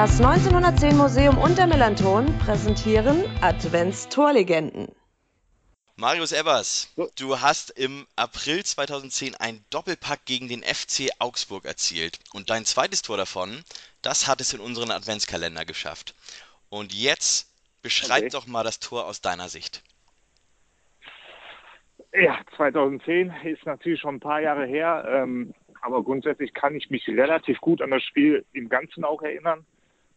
Das 0.00 0.18
1910 0.18 0.96
Museum 0.96 1.36
und 1.36 1.58
der 1.58 1.66
Melanton 1.66 2.24
präsentieren 2.38 3.22
Advents-Torlegenden. 3.42 4.88
Marius 5.96 6.32
Ebbers, 6.32 6.94
du 7.18 7.38
hast 7.42 7.68
im 7.78 8.06
April 8.16 8.64
2010 8.64 9.34
einen 9.34 9.62
Doppelpack 9.68 10.24
gegen 10.24 10.48
den 10.48 10.62
FC 10.62 11.10
Augsburg 11.18 11.66
erzielt. 11.66 12.18
Und 12.32 12.48
dein 12.48 12.64
zweites 12.64 13.02
Tor 13.02 13.18
davon, 13.18 13.62
das 14.00 14.26
hat 14.26 14.40
es 14.40 14.54
in 14.54 14.60
unseren 14.60 14.90
Adventskalender 14.90 15.66
geschafft. 15.66 16.14
Und 16.70 16.94
jetzt 16.94 17.52
beschreib 17.82 18.20
okay. 18.20 18.30
doch 18.30 18.46
mal 18.46 18.64
das 18.64 18.78
Tor 18.78 19.04
aus 19.04 19.20
deiner 19.20 19.50
Sicht. 19.50 19.82
Ja, 22.14 22.40
2010 22.56 23.34
ist 23.44 23.66
natürlich 23.66 24.00
schon 24.00 24.14
ein 24.14 24.20
paar 24.20 24.40
Jahre 24.40 24.64
her, 24.64 25.04
ähm, 25.06 25.52
aber 25.82 26.02
grundsätzlich 26.02 26.54
kann 26.54 26.74
ich 26.74 26.88
mich 26.88 27.06
relativ 27.06 27.60
gut 27.60 27.82
an 27.82 27.90
das 27.90 28.02
Spiel 28.02 28.46
im 28.54 28.70
Ganzen 28.70 29.04
auch 29.04 29.20
erinnern 29.20 29.66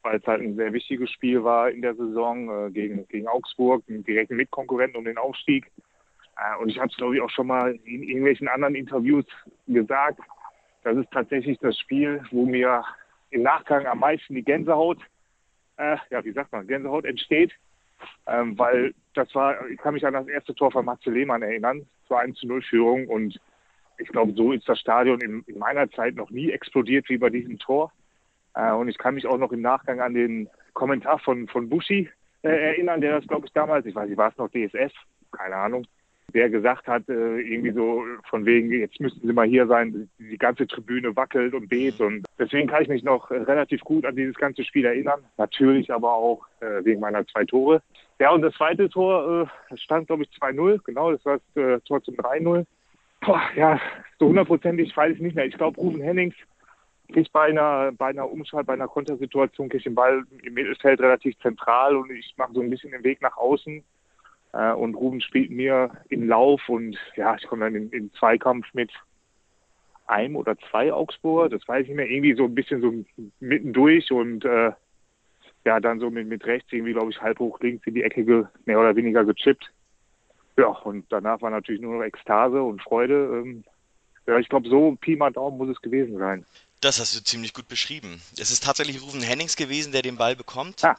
weil 0.03 0.17
es 0.17 0.27
halt 0.27 0.41
ein 0.41 0.55
sehr 0.55 0.73
wichtiges 0.73 1.09
Spiel 1.11 1.43
war 1.43 1.71
in 1.71 1.81
der 1.81 1.95
Saison 1.95 2.67
äh, 2.67 2.71
gegen, 2.71 3.07
gegen 3.07 3.27
Augsburg, 3.27 3.83
einen 3.87 4.03
direkten 4.03 4.35
Mitkonkurrenten 4.35 4.97
um 4.97 5.05
den 5.05 5.17
Aufstieg. 5.17 5.71
Äh, 6.37 6.61
und 6.61 6.69
ich 6.69 6.77
habe 6.77 6.89
es, 6.89 6.97
glaube 6.97 7.15
ich, 7.15 7.21
auch 7.21 7.29
schon 7.29 7.47
mal 7.47 7.73
in 7.85 8.03
irgendwelchen 8.03 8.47
anderen 8.47 8.75
Interviews 8.75 9.25
gesagt. 9.67 10.19
Das 10.83 10.97
ist 10.97 11.09
tatsächlich 11.11 11.57
das 11.59 11.77
Spiel, 11.79 12.21
wo 12.31 12.45
mir 12.45 12.83
im 13.31 13.43
Nachgang 13.43 13.87
am 13.87 13.99
meisten 13.99 14.35
die 14.35 14.43
Gänsehaut, 14.43 14.99
äh, 15.77 15.97
ja, 16.09 16.23
wie 16.23 16.33
sagt 16.33 16.51
man, 16.51 16.67
Gänsehaut 16.67 17.05
entsteht. 17.05 17.53
Ähm, 18.27 18.57
weil 18.59 18.93
das 19.13 19.33
war, 19.33 19.65
ich 19.69 19.77
kann 19.77 19.93
mich 19.93 20.05
an 20.05 20.13
das 20.13 20.27
erste 20.27 20.53
Tor 20.53 20.71
von 20.71 20.83
Matze 20.83 21.09
Lehmann 21.09 21.41
erinnern. 21.41 21.87
Es 22.03 22.09
war 22.09 22.19
1 22.19 22.37
zu 22.37 22.47
0 22.47 22.61
Führung 22.61 23.07
und 23.07 23.39
ich 23.97 24.09
glaube, 24.09 24.33
so 24.33 24.51
ist 24.51 24.67
das 24.67 24.79
Stadion 24.79 25.21
in, 25.21 25.43
in 25.47 25.57
meiner 25.59 25.89
Zeit 25.91 26.15
noch 26.15 26.29
nie 26.29 26.51
explodiert 26.51 27.07
wie 27.07 27.17
bei 27.17 27.29
diesem 27.29 27.57
Tor. 27.59 27.93
Äh, 28.55 28.71
und 28.71 28.87
ich 28.87 28.97
kann 28.97 29.15
mich 29.15 29.25
auch 29.25 29.37
noch 29.37 29.51
im 29.51 29.61
Nachgang 29.61 29.99
an 29.99 30.13
den 30.13 30.49
Kommentar 30.73 31.19
von, 31.19 31.47
von 31.47 31.69
Bushi 31.69 32.09
äh, 32.43 32.49
erinnern, 32.49 33.01
der 33.01 33.19
das, 33.19 33.27
glaube 33.27 33.47
ich, 33.47 33.53
damals, 33.53 33.85
ich 33.85 33.95
weiß 33.95 34.09
nicht, 34.09 34.17
war 34.17 34.31
es 34.31 34.37
noch 34.37 34.49
DSF, 34.49 34.91
keine 35.31 35.55
Ahnung, 35.55 35.85
der 36.33 36.49
gesagt 36.49 36.87
hat, 36.87 37.07
äh, 37.09 37.39
irgendwie 37.39 37.71
so 37.71 38.03
von 38.29 38.45
wegen, 38.45 38.71
jetzt 38.71 38.99
müssten 38.99 39.25
sie 39.25 39.33
mal 39.33 39.47
hier 39.47 39.67
sein, 39.67 40.09
die 40.17 40.37
ganze 40.37 40.67
Tribüne 40.67 41.15
wackelt 41.15 41.53
und 41.53 41.69
bebt. 41.69 42.01
Und 42.01 42.25
deswegen 42.39 42.67
kann 42.67 42.81
ich 42.81 42.87
mich 42.87 43.03
noch 43.03 43.29
relativ 43.29 43.81
gut 43.81 44.05
an 44.05 44.15
dieses 44.15 44.35
ganze 44.35 44.63
Spiel 44.63 44.85
erinnern. 44.85 45.21
Natürlich 45.37 45.93
aber 45.93 46.13
auch 46.13 46.45
äh, 46.59 46.83
wegen 46.83 47.01
meiner 47.01 47.25
zwei 47.27 47.45
Tore. 47.45 47.81
Ja, 48.19 48.31
und 48.31 48.41
das 48.41 48.53
zweite 48.55 48.89
Tor 48.89 49.49
äh, 49.71 49.77
stand, 49.77 50.07
glaube 50.07 50.23
ich, 50.23 50.29
2-0. 50.29 50.81
Genau, 50.85 51.11
das 51.11 51.23
war 51.25 51.39
das 51.55 51.63
äh, 51.63 51.79
Tor 51.81 52.01
zum 52.03 52.15
3-0. 52.15 52.65
Ja, 53.55 53.79
so 54.19 54.27
hundertprozentig 54.27 54.95
weiß 54.95 55.15
ich 55.15 55.21
nicht 55.21 55.35
mehr. 55.35 55.45
Ich 55.45 55.57
glaube, 55.57 55.79
Rufen 55.79 56.01
Hennings 56.01 56.35
kriege 57.11 57.29
bei 57.31 57.49
einer, 57.49 57.91
bei 57.91 58.07
einer 58.07 58.29
Umschalt, 58.29 58.67
bei 58.67 58.73
einer 58.73 58.87
Kontersituation 58.87 59.69
kriege 59.69 59.79
ich 59.79 59.83
den 59.83 59.95
Ball 59.95 60.23
im 60.43 60.53
Mittelfeld 60.53 60.99
relativ 61.01 61.37
zentral 61.39 61.95
und 61.95 62.11
ich 62.11 62.33
mache 62.37 62.53
so 62.53 62.61
ein 62.61 62.69
bisschen 62.69 62.91
den 62.91 63.03
Weg 63.03 63.21
nach 63.21 63.37
außen. 63.37 63.83
Äh, 64.53 64.73
und 64.73 64.95
Ruben 64.95 65.21
spielt 65.21 65.51
mir 65.51 65.91
im 66.09 66.27
Lauf 66.27 66.69
und 66.69 66.97
ja, 67.15 67.35
ich 67.35 67.47
komme 67.47 67.65
dann 67.65 67.89
in, 67.91 68.11
Zweikampf 68.13 68.67
mit 68.73 68.91
einem 70.05 70.35
oder 70.35 70.57
zwei 70.69 70.93
Augsburger, 70.93 71.49
das 71.49 71.67
weiß 71.67 71.83
ich 71.83 71.87
nicht 71.89 71.97
mehr, 71.97 72.09
irgendwie 72.09 72.35
so 72.35 72.45
ein 72.45 72.55
bisschen 72.55 72.81
so 72.81 72.93
mittendurch 73.39 74.11
und 74.11 74.45
äh, 74.45 74.71
ja, 75.65 75.79
dann 75.79 75.99
so 75.99 76.09
mit, 76.09 76.27
mit 76.27 76.45
rechts 76.45 76.71
irgendwie, 76.71 76.93
glaube 76.93 77.11
ich, 77.11 77.21
halb 77.21 77.39
hoch 77.39 77.59
links 77.61 77.87
in 77.87 77.95
die 77.95 78.03
Ecke 78.03 78.49
mehr 78.65 78.79
oder 78.79 78.95
weniger 78.95 79.23
gechippt. 79.23 79.71
Ja, 80.57 80.67
und 80.67 81.05
danach 81.09 81.41
war 81.41 81.49
natürlich 81.49 81.81
nur 81.81 81.95
noch 81.95 82.03
Ekstase 82.03 82.61
und 82.61 82.81
Freude. 82.81 83.41
Ähm, 83.43 83.63
ja, 84.27 84.37
ich 84.39 84.49
glaube, 84.49 84.69
so 84.69 84.95
Pi 84.99 85.15
mal 85.15 85.31
Daumen 85.31 85.57
muss 85.57 85.69
es 85.69 85.81
gewesen 85.81 86.17
sein. 86.17 86.45
Das 86.83 86.99
hast 86.99 87.15
du 87.15 87.23
ziemlich 87.23 87.53
gut 87.53 87.69
beschrieben. 87.69 88.21
Es 88.37 88.51
ist 88.51 88.63
tatsächlich 88.63 89.01
Rufen 89.01 89.21
Hennings 89.21 89.55
gewesen, 89.55 89.93
der 89.93 90.01
den 90.01 90.17
Ball 90.17 90.35
bekommt. 90.35 90.83
Ah. 90.83 90.97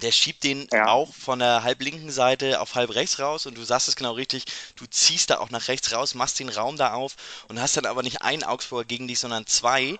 Der 0.00 0.10
schiebt 0.10 0.42
den 0.42 0.68
ja. 0.72 0.86
auch 0.86 1.12
von 1.12 1.40
der 1.40 1.64
halblinken 1.64 2.10
Seite 2.10 2.60
auf 2.60 2.74
halb 2.74 2.94
rechts 2.94 3.18
raus 3.18 3.44
und 3.44 3.56
du 3.56 3.62
sagst 3.64 3.88
es 3.88 3.96
genau 3.96 4.12
richtig, 4.12 4.44
du 4.76 4.86
ziehst 4.86 5.28
da 5.28 5.38
auch 5.38 5.50
nach 5.50 5.68
rechts 5.68 5.92
raus, 5.92 6.14
machst 6.14 6.38
den 6.38 6.48
Raum 6.48 6.76
da 6.76 6.94
auf 6.94 7.16
und 7.48 7.60
hast 7.60 7.76
dann 7.76 7.84
aber 7.84 8.02
nicht 8.02 8.22
einen 8.22 8.42
Augsburger 8.44 8.86
gegen 8.86 9.06
dich, 9.06 9.18
sondern 9.18 9.46
zwei 9.46 9.98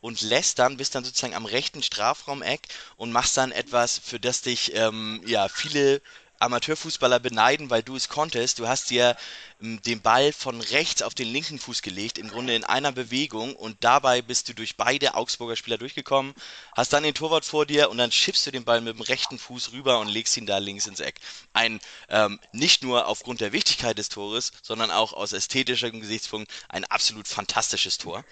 und 0.00 0.20
lässt 0.20 0.60
dann, 0.60 0.76
bist 0.76 0.94
dann 0.94 1.04
sozusagen 1.04 1.34
am 1.34 1.46
rechten 1.46 1.82
Strafraumeck 1.82 2.68
und 2.96 3.10
machst 3.10 3.36
dann 3.36 3.50
etwas, 3.50 3.98
für 3.98 4.20
das 4.20 4.42
dich 4.42 4.74
ähm, 4.74 5.22
ja 5.26 5.48
viele 5.48 6.02
Amateurfußballer 6.40 7.20
beneiden, 7.20 7.70
weil 7.70 7.82
du 7.82 7.96
es 7.96 8.08
konntest. 8.08 8.58
Du 8.58 8.68
hast 8.68 8.90
dir 8.90 9.16
ähm, 9.60 9.82
den 9.82 10.00
Ball 10.00 10.32
von 10.32 10.60
rechts 10.60 11.02
auf 11.02 11.14
den 11.14 11.28
linken 11.28 11.58
Fuß 11.58 11.82
gelegt, 11.82 12.18
im 12.18 12.28
Grunde 12.28 12.54
in 12.54 12.64
einer 12.64 12.92
Bewegung 12.92 13.56
und 13.56 13.76
dabei 13.80 14.22
bist 14.22 14.48
du 14.48 14.54
durch 14.54 14.76
beide 14.76 15.14
Augsburger 15.14 15.56
Spieler 15.56 15.78
durchgekommen, 15.78 16.34
hast 16.76 16.92
dann 16.92 17.02
den 17.02 17.14
Torwart 17.14 17.44
vor 17.44 17.66
dir 17.66 17.90
und 17.90 17.98
dann 17.98 18.12
schippst 18.12 18.46
du 18.46 18.50
den 18.50 18.64
Ball 18.64 18.80
mit 18.80 18.94
dem 18.94 19.02
rechten 19.02 19.38
Fuß 19.38 19.72
rüber 19.72 19.98
und 20.00 20.08
legst 20.08 20.36
ihn 20.36 20.46
da 20.46 20.58
links 20.58 20.86
ins 20.86 21.00
Eck. 21.00 21.20
Ein 21.52 21.80
ähm, 22.08 22.40
nicht 22.52 22.82
nur 22.82 23.06
aufgrund 23.06 23.40
der 23.40 23.52
Wichtigkeit 23.52 23.98
des 23.98 24.08
Tores, 24.08 24.52
sondern 24.62 24.90
auch 24.90 25.12
aus 25.12 25.32
ästhetischem 25.32 26.00
Gesichtspunkt 26.00 26.50
ein 26.68 26.84
absolut 26.84 27.28
fantastisches 27.28 27.98
Tor, 27.98 28.24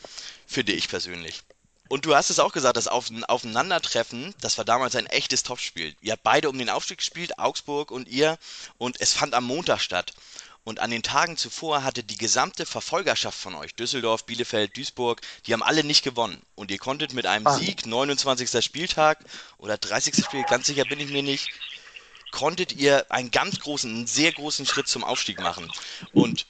finde 0.47 0.73
ich 0.73 0.89
persönlich. 0.89 1.43
Und 1.89 2.05
du 2.05 2.15
hast 2.15 2.31
es 2.31 2.39
auch 2.39 2.53
gesagt, 2.53 2.77
das 2.77 2.89
Aufeinandertreffen, 2.89 4.35
das 4.41 4.59
war 4.59 4.65
damals 4.65 4.97
ein 4.97 5.07
echtes 5.07 5.43
Topspiel. 5.43 5.95
Ihr 6.01 6.13
habt 6.13 6.23
beide 6.23 6.51
um 6.51 6.59
den 6.59 6.71
Aufstieg 6.71 6.99
gespielt, 6.99 7.39
Augsburg 7.39 7.91
und 7.91 8.09
ihr, 8.09 8.39
und 8.79 9.01
es 9.01 9.13
fand 9.13 9.35
am 9.35 9.45
Montag 9.45 9.81
statt. 9.81 10.13
Und 10.65 10.81
an 10.81 10.91
den 10.91 11.05
Tagen 11.05 11.37
zuvor 11.37 11.85
hatte 11.85 12.03
die 12.03 12.17
gesamte 12.17 12.67
Verfolgerschaft 12.67 13.39
von 13.39 13.55
euch, 13.55 13.77
Düsseldorf, 13.77 14.25
Bielefeld, 14.25 14.77
Duisburg, 14.77 15.21
die 15.47 15.53
haben 15.53 15.63
alle 15.63 15.85
nicht 15.85 16.03
gewonnen. 16.03 16.43
Und 16.57 16.73
ihr 16.73 16.79
konntet 16.79 17.13
mit 17.13 17.25
einem 17.25 17.47
ah. 17.47 17.57
Sieg, 17.57 17.87
29. 17.87 18.65
Spieltag 18.65 19.21
oder 19.59 19.79
30. 19.79 20.25
Spiel, 20.25 20.43
ganz 20.43 20.67
sicher 20.67 20.85
bin 20.85 20.99
ich 20.99 21.11
mir 21.11 21.23
nicht, 21.23 21.51
konntet 22.33 22.73
ihr 22.73 23.07
einen 23.11 23.31
ganz 23.31 23.61
großen, 23.61 23.89
einen 23.89 24.07
sehr 24.09 24.33
großen 24.33 24.67
Schritt 24.67 24.89
zum 24.89 25.05
Aufstieg 25.05 25.39
machen. 25.41 25.71
Und 26.13 26.47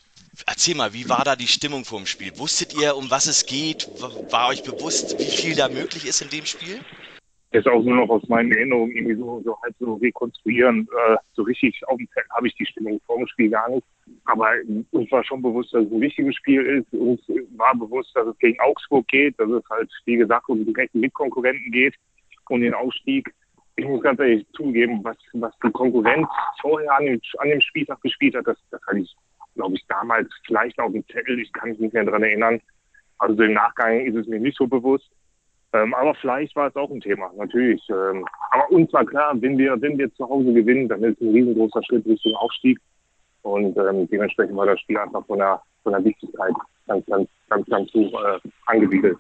Erzähl 0.47 0.75
mal, 0.75 0.93
wie 0.93 1.09
war 1.09 1.25
da 1.25 1.37
die 1.37 1.47
Stimmung 1.47 1.85
vor 1.85 1.99
dem 1.99 2.07
Spiel? 2.07 2.33
Wusstet 2.37 2.75
ihr, 2.75 2.97
um 2.97 3.11
was 3.11 3.27
es 3.27 3.47
geht? 3.47 3.89
War 4.31 4.49
euch 4.49 4.63
bewusst, 4.63 5.19
wie 5.19 5.25
viel 5.25 5.57
da 5.57 5.69
möglich 5.69 6.07
ist 6.07 6.21
in 6.21 6.29
dem 6.29 6.45
Spiel? 6.45 6.81
Jetzt 7.53 7.69
auch 7.69 7.83
nur 7.83 7.97
noch 7.97 8.11
aus 8.11 8.29
meinen 8.29 8.53
Erinnerungen 8.53 8.95
irgendwie 8.95 9.15
so, 9.15 9.41
so 9.45 9.57
halt 9.63 9.75
so 9.79 9.95
rekonstruieren. 9.95 10.87
Äh, 11.09 11.17
so 11.33 11.43
richtig 11.43 11.81
auf 11.87 11.97
dem 11.97 12.09
Feld 12.09 12.27
habe 12.31 12.49
ich 12.49 12.55
die 12.57 12.67
Stimmung 12.67 13.01
vor 13.07 13.17
dem 13.17 13.27
Spiel 13.29 13.49
gar 13.49 13.71
nicht. 13.71 13.87
Aber 14.25 14.51
uns 14.91 15.11
war 15.11 15.25
schon 15.25 15.41
bewusst, 15.41 15.73
dass 15.73 15.87
es 15.87 15.93
ein 15.93 16.01
wichtiges 16.01 16.35
Spiel 16.35 16.61
ist. 16.61 16.93
Uns 16.93 17.21
war 17.57 17.75
bewusst, 17.75 18.11
dass 18.15 18.27
es 18.27 18.39
gegen 18.39 18.61
Augsburg 18.61 19.07
geht, 19.09 19.39
dass 19.41 19.49
es 19.49 19.65
halt, 19.71 19.91
wie 20.05 20.17
gesagt, 20.17 20.49
um 20.49 20.59
die 20.59 20.67
direkten 20.67 21.01
Mitkonkurrenten 21.01 21.71
geht 21.73 21.95
und 22.51 22.61
den 22.61 22.75
Aufstieg. 22.75 23.33
Ich 23.77 23.87
muss 23.87 24.03
ganz 24.03 24.19
ehrlich 24.21 24.47
zugeben, 24.55 25.01
was, 25.03 25.17
was 25.35 25.53
die 25.65 25.71
Konkurrenz 25.71 26.29
vorher 26.61 26.93
an 26.97 27.07
dem, 27.07 27.21
an 27.39 27.49
dem 27.49 27.61
Spieltag 27.61 28.01
gespielt 28.03 28.35
hat, 28.35 28.47
das, 28.47 28.59
das 28.71 28.81
hatte 28.87 28.99
ich 28.99 29.15
glaube 29.57 29.75
ich, 29.75 29.85
damals 29.89 30.29
vielleicht 30.47 30.79
auf 30.79 30.93
dem 30.93 31.07
Zettel. 31.09 31.41
Ich 31.41 31.53
kann 31.53 31.71
mich 31.71 31.79
nicht 31.79 31.95
mehr 31.95 32.05
daran 32.05 32.23
erinnern. 32.23 32.61
Also 33.19 33.43
im 33.43 33.55
Nachgang 33.55 34.01
ist 34.07 34.17
es 34.17 34.27
mir 34.27 34.41
nicht 34.41 34.57
so 34.57 34.67
bewusst. 34.67 35.11
Ähm, 35.73 35.95
aber 35.95 36.15
vielleicht 36.15 36.55
war 36.55 36.69
es 36.69 36.77
auch 36.77 36.91
ein 36.91 37.01
Thema, 37.01 37.31
natürlich. 37.37 37.83
Ähm, 37.91 38.27
aber 38.51 38.71
uns 38.71 38.93
war 38.93 39.05
klar, 39.05 39.35
wenn 39.41 39.59
wir, 39.59 39.81
wenn 39.81 39.99
wir 39.99 40.13
zu 40.15 40.29
Hause 40.29 40.53
gewinnen, 40.53 40.89
dann 40.89 41.03
ist 41.03 41.21
es 41.21 41.27
ein 41.27 41.35
riesengroßer 41.35 41.83
Schritt 41.85 42.07
Richtung 42.07 42.35
Aufstieg. 42.37 42.79
Und 43.43 43.77
ähm, 43.77 44.09
dementsprechend 44.09 44.57
war 44.57 44.67
das 44.67 44.81
Spiel 44.81 44.99
einfach 44.99 45.25
von 45.27 45.39
der, 45.39 45.61
von 45.83 45.93
der 45.93 46.05
Wichtigkeit 46.05 46.55
ganz, 46.87 47.05
ganz, 47.07 47.29
ganz, 47.49 47.67
ganz 47.69 47.93
hoch 47.95 48.23
äh, 48.23 48.39
angesiedelt. 48.67 49.19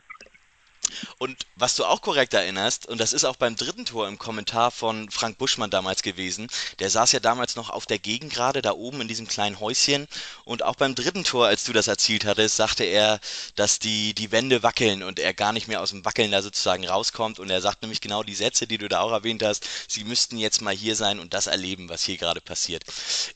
Und 1.18 1.36
was 1.56 1.74
du 1.74 1.84
auch 1.84 2.02
korrekt 2.02 2.34
erinnerst, 2.34 2.86
und 2.86 3.00
das 3.00 3.12
ist 3.12 3.24
auch 3.24 3.36
beim 3.36 3.56
dritten 3.56 3.86
Tor 3.86 4.08
im 4.08 4.18
Kommentar 4.18 4.70
von 4.70 5.10
Frank 5.10 5.38
Buschmann 5.38 5.70
damals 5.70 6.02
gewesen, 6.02 6.48
der 6.78 6.90
saß 6.90 7.12
ja 7.12 7.20
damals 7.20 7.56
noch 7.56 7.70
auf 7.70 7.86
der 7.86 7.98
Gegend 7.98 8.32
gerade 8.32 8.60
da 8.60 8.72
oben 8.72 9.00
in 9.00 9.08
diesem 9.08 9.26
kleinen 9.26 9.58
Häuschen. 9.58 10.06
Und 10.44 10.62
auch 10.62 10.76
beim 10.76 10.94
dritten 10.94 11.24
Tor, 11.24 11.46
als 11.46 11.64
du 11.64 11.72
das 11.72 11.88
erzielt 11.88 12.26
hattest, 12.26 12.56
sagte 12.56 12.84
er, 12.84 13.20
dass 13.54 13.78
die, 13.78 14.14
die 14.14 14.32
Wände 14.32 14.62
wackeln 14.62 15.02
und 15.02 15.18
er 15.18 15.32
gar 15.32 15.52
nicht 15.52 15.66
mehr 15.66 15.80
aus 15.80 15.90
dem 15.90 16.04
Wackeln 16.04 16.30
da 16.30 16.42
sozusagen 16.42 16.86
rauskommt. 16.86 17.38
Und 17.38 17.48
er 17.48 17.62
sagt 17.62 17.82
nämlich 17.82 18.00
genau 18.00 18.22
die 18.22 18.34
Sätze, 18.34 18.66
die 18.66 18.78
du 18.78 18.88
da 18.88 19.00
auch 19.00 19.12
erwähnt 19.12 19.42
hast. 19.42 19.66
Sie 19.88 20.04
müssten 20.04 20.36
jetzt 20.36 20.60
mal 20.60 20.74
hier 20.74 20.94
sein 20.94 21.18
und 21.18 21.32
das 21.32 21.46
erleben, 21.46 21.88
was 21.88 22.02
hier 22.02 22.18
gerade 22.18 22.40
passiert. 22.40 22.84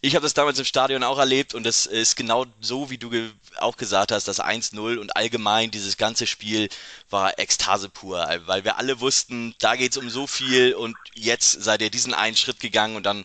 Ich 0.02 0.14
habe 0.14 0.22
das 0.24 0.34
damals 0.34 0.58
im 0.58 0.64
Stadion 0.64 1.02
auch 1.04 1.18
erlebt 1.18 1.54
und 1.54 1.66
es 1.66 1.86
ist 1.86 2.16
genau 2.16 2.44
so, 2.60 2.90
wie 2.90 2.98
du 2.98 3.10
auch 3.58 3.76
gesagt 3.76 4.12
hast, 4.12 4.28
das 4.28 4.40
1-0 4.40 4.98
und 4.98 5.16
allgemein 5.16 5.70
dieses 5.70 5.96
ganze 5.96 6.26
Spiel 6.26 6.68
war 7.08 7.38
Ekstase 7.38 7.88
pur, 7.88 8.09
weil 8.10 8.64
wir 8.64 8.78
alle 8.78 9.00
wussten, 9.00 9.54
da 9.60 9.76
geht 9.76 9.92
es 9.92 9.96
um 9.96 10.10
so 10.10 10.26
viel 10.26 10.74
und 10.74 10.96
jetzt 11.14 11.62
seid 11.62 11.82
ihr 11.82 11.90
diesen 11.90 12.14
einen 12.14 12.36
Schritt 12.36 12.60
gegangen 12.60 12.96
und 12.96 13.06
dann 13.06 13.22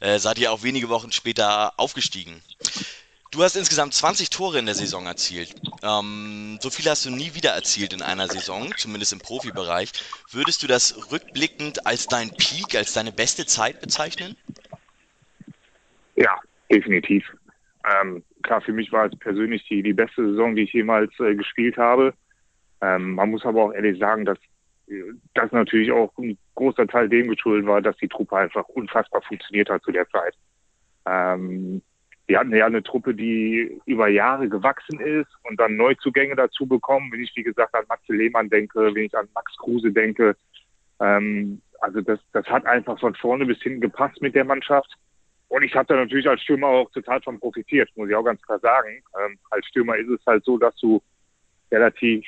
äh, 0.00 0.18
seid 0.18 0.38
ihr 0.38 0.52
auch 0.52 0.62
wenige 0.62 0.88
Wochen 0.88 1.12
später 1.12 1.78
aufgestiegen. 1.78 2.42
Du 3.30 3.42
hast 3.42 3.56
insgesamt 3.56 3.92
20 3.92 4.30
Tore 4.30 4.58
in 4.58 4.64
der 4.64 4.74
Saison 4.74 5.04
erzielt. 5.04 5.54
Ähm, 5.82 6.58
so 6.62 6.70
viel 6.70 6.88
hast 6.88 7.04
du 7.04 7.10
nie 7.10 7.34
wieder 7.34 7.50
erzielt 7.50 7.92
in 7.92 8.00
einer 8.00 8.26
Saison, 8.26 8.72
zumindest 8.76 9.12
im 9.12 9.18
Profibereich. 9.18 9.92
Würdest 10.32 10.62
du 10.62 10.66
das 10.66 11.12
rückblickend 11.12 11.86
als 11.86 12.06
dein 12.06 12.30
Peak, 12.30 12.74
als 12.74 12.94
deine 12.94 13.12
beste 13.12 13.44
Zeit 13.44 13.82
bezeichnen? 13.82 14.34
Ja, 16.16 16.40
definitiv. 16.70 17.24
Ähm, 18.00 18.24
klar, 18.42 18.62
für 18.62 18.72
mich 18.72 18.92
war 18.92 19.06
es 19.06 19.18
persönlich 19.18 19.66
die, 19.68 19.82
die 19.82 19.92
beste 19.92 20.30
Saison, 20.30 20.56
die 20.56 20.62
ich 20.62 20.72
jemals 20.72 21.12
äh, 21.20 21.34
gespielt 21.34 21.76
habe. 21.76 22.14
Ähm, 22.80 23.14
man 23.14 23.30
muss 23.30 23.44
aber 23.44 23.64
auch 23.64 23.72
ehrlich 23.72 23.98
sagen, 23.98 24.24
dass 24.24 24.38
das 25.34 25.52
natürlich 25.52 25.92
auch 25.92 26.16
ein 26.18 26.38
großer 26.54 26.86
Teil 26.86 27.08
dem 27.08 27.28
geschuldet 27.28 27.66
war, 27.66 27.82
dass 27.82 27.96
die 27.98 28.08
Truppe 28.08 28.36
einfach 28.36 28.66
unfassbar 28.68 29.22
funktioniert 29.22 29.68
hat 29.68 29.82
zu 29.82 29.92
der 29.92 30.08
Zeit. 30.08 30.34
Ähm, 31.06 31.82
wir 32.26 32.38
hatten 32.38 32.54
ja 32.54 32.66
eine 32.66 32.82
Truppe, 32.82 33.14
die 33.14 33.80
über 33.86 34.08
Jahre 34.08 34.48
gewachsen 34.48 35.00
ist 35.00 35.28
und 35.44 35.58
dann 35.58 35.76
Neuzugänge 35.76 36.36
dazu 36.36 36.66
bekommen. 36.66 37.10
Wenn 37.10 37.22
ich, 37.22 37.32
wie 37.36 37.42
gesagt, 37.42 37.74
an 37.74 37.84
Matze 37.88 38.12
Lehmann 38.12 38.50
denke, 38.50 38.94
wenn 38.94 39.04
ich 39.04 39.16
an 39.16 39.28
Max 39.34 39.56
Kruse 39.56 39.92
denke, 39.92 40.36
ähm, 41.00 41.62
also 41.80 42.00
das, 42.00 42.18
das 42.32 42.46
hat 42.46 42.66
einfach 42.66 42.98
von 43.00 43.14
vorne 43.14 43.46
bis 43.46 43.62
hinten 43.62 43.80
gepasst 43.80 44.20
mit 44.20 44.34
der 44.34 44.44
Mannschaft. 44.44 44.92
Und 45.48 45.62
ich 45.62 45.74
habe 45.74 45.86
da 45.86 45.96
natürlich 45.96 46.28
als 46.28 46.42
Stürmer 46.42 46.66
auch 46.66 46.90
total 46.90 47.22
von 47.22 47.40
profitiert, 47.40 47.88
muss 47.96 48.10
ich 48.10 48.14
auch 48.14 48.24
ganz 48.24 48.42
klar 48.42 48.58
sagen. 48.58 49.02
Ähm, 49.18 49.38
als 49.50 49.64
Stürmer 49.66 49.96
ist 49.96 50.10
es 50.10 50.20
halt 50.26 50.44
so, 50.44 50.58
dass 50.58 50.76
du 50.76 51.00
relativ 51.70 52.26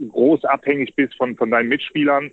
groß 0.00 0.44
abhängig 0.44 0.94
bist 0.94 1.16
von, 1.16 1.36
von 1.36 1.50
deinen 1.50 1.68
Mitspielern. 1.68 2.30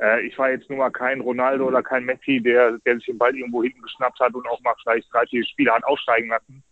Äh, 0.00 0.26
ich 0.26 0.36
war 0.38 0.50
jetzt 0.50 0.68
nur 0.68 0.78
mal 0.78 0.90
kein 0.90 1.20
Ronaldo 1.20 1.66
oder 1.66 1.82
kein 1.82 2.04
Messi, 2.04 2.40
der, 2.40 2.78
der 2.84 2.96
sich 2.96 3.06
den 3.06 3.18
Ball 3.18 3.36
irgendwo 3.36 3.62
hinten 3.62 3.82
geschnappt 3.82 4.20
hat 4.20 4.34
und 4.34 4.46
auch 4.48 4.60
mal 4.62 4.74
vielleicht 4.82 5.12
drei, 5.12 5.26
vier 5.26 5.44
Spieler 5.44 5.74
hat 5.74 5.84
aussteigen 5.84 6.28
lassen. 6.28 6.62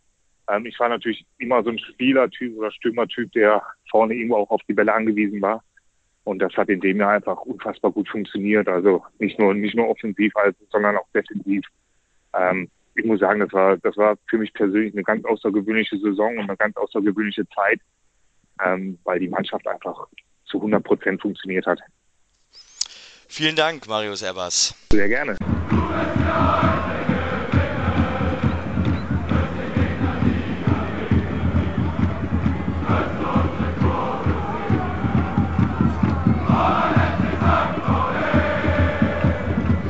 Ähm, 0.51 0.67
ich 0.67 0.79
war 0.79 0.89
natürlich 0.89 1.25
immer 1.39 1.63
so 1.63 1.71
ein 1.71 1.79
Spielertyp 1.79 2.57
oder 2.57 2.71
Stürmertyp, 2.71 3.33
der 3.33 3.63
vorne 3.91 4.15
irgendwo 4.15 4.37
auch 4.37 4.51
auf 4.51 4.63
die 4.69 4.75
Bälle 4.75 4.93
angewiesen 4.93 5.41
war. 5.41 5.63
Und 6.25 6.39
das 6.39 6.55
hat 6.55 6.69
in 6.69 6.81
dem 6.81 6.99
Jahr 6.99 7.13
einfach 7.13 7.41
unfassbar 7.43 7.93
gut 7.93 8.09
funktioniert. 8.09 8.69
Also 8.69 9.05
nicht 9.19 9.39
nur, 9.39 9.55
nicht 9.55 9.75
nur 9.75 9.89
offensiv, 9.89 10.35
also, 10.37 10.59
sondern 10.71 10.97
auch 10.97 11.09
defensiv. 11.15 11.65
Ähm, 12.35 12.71
ich 12.95 13.05
muss 13.05 13.21
sagen, 13.21 13.41
das 13.41 13.53
war, 13.53 13.77
das 13.79 13.97
war 13.97 14.17
für 14.29 14.39
mich 14.39 14.53
persönlich 14.53 14.95
eine 14.95 15.03
ganz 15.03 15.25
außergewöhnliche 15.25 15.99
Saison 15.99 16.39
und 16.39 16.49
eine 16.49 16.57
ganz 16.57 16.77
außergewöhnliche 16.77 17.47
Zeit, 17.49 17.81
ähm, 18.65 18.99
weil 19.05 19.21
die 19.21 19.29
Mannschaft 19.29 19.67
einfach 19.67 20.07
zu 20.55 20.59
100 20.59 20.85
Prozent 20.85 21.21
funktioniert 21.21 21.67
hat. 21.67 21.81
Vielen 23.29 23.57
Dank, 23.57 23.89
Marius 23.89 24.23
Ebbers. 24.23 24.75
Sehr 24.93 25.09
gerne. 25.09 25.37